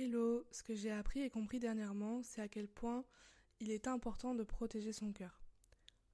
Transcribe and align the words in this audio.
Hello, 0.00 0.46
ce 0.52 0.62
que 0.62 0.76
j'ai 0.76 0.92
appris 0.92 1.22
et 1.22 1.28
compris 1.28 1.58
dernièrement, 1.58 2.22
c'est 2.22 2.40
à 2.40 2.46
quel 2.46 2.68
point 2.68 3.04
il 3.58 3.72
est 3.72 3.88
important 3.88 4.32
de 4.32 4.44
protéger 4.44 4.92
son 4.92 5.10
cœur. 5.10 5.42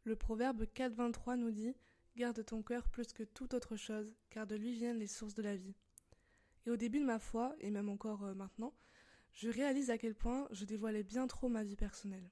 Le 0.05 0.17
proverbe 0.17 0.63
4.23 0.75 1.37
nous 1.37 1.51
dit 1.51 1.77
Garde 2.17 2.43
ton 2.47 2.63
cœur 2.63 2.89
plus 2.89 3.13
que 3.13 3.25
toute 3.25 3.53
autre 3.53 3.77
chose, 3.77 4.11
car 4.31 4.47
de 4.47 4.57
lui 4.57 4.73
viennent 4.73 4.99
les 4.99 5.07
sources 5.07 5.35
de 5.35 5.43
la 5.43 5.55
vie. 5.55 5.77
Et 6.65 6.71
au 6.71 6.79
début 6.79 6.99
de 6.99 7.05
ma 7.05 7.19
foi, 7.19 7.55
et 7.61 7.71
même 7.71 7.91
encore 7.91 8.25
euh, 8.25 8.33
maintenant, 8.33 8.73
je 9.35 9.51
réalise 9.51 9.91
à 9.91 9.99
quel 9.99 10.15
point 10.15 10.49
je 10.51 10.65
dévoilais 10.65 11.03
bien 11.03 11.27
trop 11.27 11.51
ma 11.51 11.63
vie 11.63 11.77
personnelle. 11.77 12.31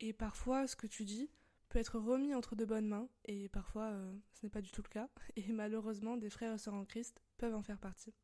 Et 0.00 0.14
parfois, 0.14 0.66
ce 0.66 0.74
que 0.74 0.86
tu 0.86 1.04
dis 1.04 1.28
peut 1.68 1.80
être 1.80 1.98
remis 1.98 2.34
entre 2.34 2.56
de 2.56 2.64
bonnes 2.64 2.88
mains, 2.88 3.10
et 3.26 3.50
parfois 3.50 3.90
euh, 3.90 4.10
ce 4.32 4.46
n'est 4.46 4.50
pas 4.50 4.62
du 4.62 4.70
tout 4.70 4.82
le 4.82 4.88
cas, 4.88 5.10
et 5.36 5.52
malheureusement 5.52 6.16
des 6.16 6.30
frères 6.30 6.54
et 6.54 6.58
sœurs 6.58 6.72
en 6.72 6.86
Christ 6.86 7.20
peuvent 7.36 7.54
en 7.54 7.62
faire 7.62 7.78
partie. 7.78 8.14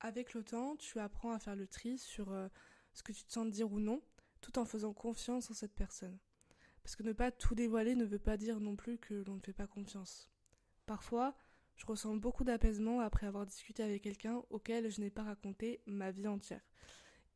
Avec 0.00 0.34
le 0.34 0.42
temps, 0.42 0.76
tu 0.76 0.98
apprends 0.98 1.32
à 1.32 1.38
faire 1.38 1.56
le 1.56 1.66
tri 1.66 1.98
sur 1.98 2.32
euh, 2.32 2.48
ce 2.94 3.02
que 3.02 3.12
tu 3.12 3.24
te 3.24 3.32
sens 3.32 3.48
dire 3.48 3.70
ou 3.70 3.80
non, 3.80 4.02
tout 4.40 4.58
en 4.58 4.64
faisant 4.64 4.92
confiance 4.92 5.50
en 5.50 5.54
cette 5.54 5.74
personne. 5.74 6.18
Parce 6.82 6.96
que 6.96 7.02
ne 7.02 7.12
pas 7.12 7.30
tout 7.30 7.54
dévoiler 7.54 7.94
ne 7.94 8.06
veut 8.06 8.18
pas 8.18 8.38
dire 8.38 8.60
non 8.60 8.76
plus 8.76 8.98
que 8.98 9.14
l'on 9.26 9.34
ne 9.34 9.40
fait 9.40 9.52
pas 9.52 9.66
confiance. 9.66 10.30
Parfois, 10.86 11.36
je 11.76 11.86
ressens 11.86 12.16
beaucoup 12.16 12.44
d'apaisement 12.44 13.00
après 13.00 13.26
avoir 13.26 13.46
discuté 13.46 13.82
avec 13.82 14.02
quelqu'un 14.02 14.42
auquel 14.50 14.90
je 14.90 15.00
n'ai 15.00 15.10
pas 15.10 15.22
raconté 15.22 15.82
ma 15.86 16.10
vie 16.10 16.26
entière. 16.26 16.62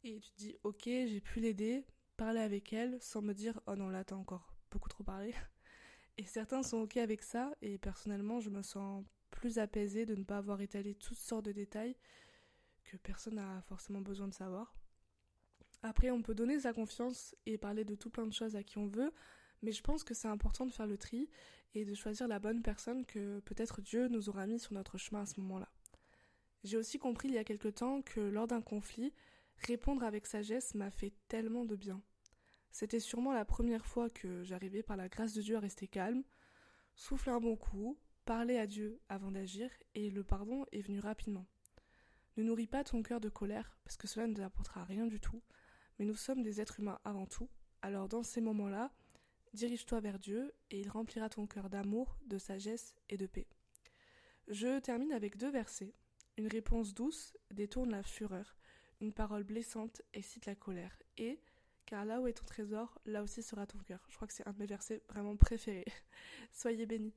Et 0.02 0.20
tu 0.20 0.30
te 0.32 0.36
dis, 0.36 0.56
ok, 0.64 0.84
j'ai 0.84 1.20
pu 1.20 1.40
l'aider, 1.40 1.84
parler 2.16 2.40
avec 2.40 2.72
elle, 2.72 2.98
sans 3.00 3.22
me 3.22 3.32
dire, 3.32 3.60
oh 3.66 3.74
non, 3.74 3.88
là 3.88 4.04
t'as 4.04 4.16
encore 4.16 4.54
beaucoup 4.70 4.88
trop 4.88 5.04
parlé. 5.04 5.34
Et 6.16 6.24
certains 6.24 6.62
sont 6.62 6.78
ok 6.78 6.96
avec 6.98 7.22
ça, 7.22 7.52
et 7.60 7.76
personnellement, 7.76 8.38
je 8.38 8.48
me 8.48 8.62
sens 8.62 9.04
plus 9.30 9.58
apaisée 9.58 10.06
de 10.06 10.14
ne 10.14 10.22
pas 10.22 10.36
avoir 10.36 10.60
étalé 10.60 10.94
toutes 10.94 11.18
sortes 11.18 11.46
de 11.46 11.50
détails 11.50 11.96
personne 13.02 13.36
n'a 13.36 13.62
forcément 13.62 14.00
besoin 14.00 14.28
de 14.28 14.34
savoir. 14.34 14.74
Après, 15.82 16.10
on 16.10 16.22
peut 16.22 16.34
donner 16.34 16.60
sa 16.60 16.72
confiance 16.72 17.34
et 17.46 17.58
parler 17.58 17.84
de 17.84 17.94
tout 17.94 18.10
plein 18.10 18.26
de 18.26 18.32
choses 18.32 18.56
à 18.56 18.62
qui 18.62 18.78
on 18.78 18.86
veut, 18.86 19.12
mais 19.62 19.72
je 19.72 19.82
pense 19.82 20.04
que 20.04 20.14
c'est 20.14 20.28
important 20.28 20.66
de 20.66 20.72
faire 20.72 20.86
le 20.86 20.96
tri 20.96 21.28
et 21.74 21.84
de 21.84 21.94
choisir 21.94 22.28
la 22.28 22.38
bonne 22.38 22.62
personne 22.62 23.04
que 23.04 23.40
peut-être 23.40 23.82
Dieu 23.82 24.08
nous 24.08 24.28
aura 24.28 24.46
mis 24.46 24.58
sur 24.58 24.72
notre 24.72 24.98
chemin 24.98 25.22
à 25.22 25.26
ce 25.26 25.40
moment-là. 25.40 25.68
J'ai 26.62 26.78
aussi 26.78 26.98
compris 26.98 27.28
il 27.28 27.34
y 27.34 27.38
a 27.38 27.44
quelque 27.44 27.68
temps 27.68 28.00
que 28.00 28.20
lors 28.20 28.46
d'un 28.46 28.62
conflit, 28.62 29.12
répondre 29.58 30.02
avec 30.02 30.26
sagesse 30.26 30.74
m'a 30.74 30.90
fait 30.90 31.12
tellement 31.28 31.64
de 31.64 31.76
bien. 31.76 32.00
C'était 32.70 33.00
sûrement 33.00 33.32
la 33.32 33.44
première 33.44 33.86
fois 33.86 34.08
que 34.10 34.42
j'arrivais 34.42 34.82
par 34.82 34.96
la 34.96 35.08
grâce 35.08 35.34
de 35.34 35.42
Dieu 35.42 35.56
à 35.56 35.60
rester 35.60 35.86
calme, 35.86 36.24
souffler 36.94 37.32
un 37.32 37.40
bon 37.40 37.56
coup, 37.56 37.98
parler 38.24 38.56
à 38.56 38.66
Dieu 38.66 39.00
avant 39.08 39.30
d'agir, 39.30 39.70
et 39.94 40.10
le 40.10 40.24
pardon 40.24 40.64
est 40.72 40.80
venu 40.80 40.98
rapidement. 40.98 41.46
Ne 42.36 42.42
nourris 42.42 42.66
pas 42.66 42.84
ton 42.84 43.02
cœur 43.02 43.20
de 43.20 43.28
colère, 43.28 43.78
parce 43.84 43.96
que 43.96 44.08
cela 44.08 44.26
ne 44.26 44.34
t'apportera 44.34 44.84
rien 44.84 45.06
du 45.06 45.20
tout, 45.20 45.42
mais 45.98 46.04
nous 46.04 46.16
sommes 46.16 46.42
des 46.42 46.60
êtres 46.60 46.80
humains 46.80 46.98
avant 47.04 47.26
tout, 47.26 47.48
alors 47.82 48.08
dans 48.08 48.22
ces 48.22 48.40
moments-là, 48.40 48.92
dirige-toi 49.52 50.00
vers 50.00 50.18
Dieu 50.18 50.52
et 50.70 50.80
il 50.80 50.88
remplira 50.90 51.28
ton 51.28 51.46
cœur 51.46 51.70
d'amour, 51.70 52.18
de 52.26 52.38
sagesse 52.38 52.94
et 53.08 53.16
de 53.16 53.26
paix. 53.26 53.46
Je 54.48 54.80
termine 54.80 55.12
avec 55.12 55.36
deux 55.36 55.50
versets. 55.50 55.94
Une 56.36 56.48
réponse 56.48 56.92
douce 56.92 57.36
détourne 57.52 57.90
la 57.90 58.02
fureur, 58.02 58.56
une 59.00 59.12
parole 59.12 59.44
blessante 59.44 60.02
excite 60.12 60.46
la 60.46 60.56
colère, 60.56 60.98
et 61.16 61.40
car 61.86 62.04
là 62.04 62.20
où 62.20 62.26
est 62.26 62.32
ton 62.32 62.44
trésor, 62.44 63.00
là 63.04 63.22
aussi 63.22 63.42
sera 63.42 63.66
ton 63.66 63.78
cœur. 63.78 64.04
Je 64.08 64.16
crois 64.16 64.26
que 64.26 64.34
c'est 64.34 64.46
un 64.48 64.52
de 64.52 64.58
mes 64.58 64.66
versets 64.66 65.02
vraiment 65.08 65.36
préférés. 65.36 65.84
Soyez 66.52 66.86
bénis. 66.86 67.14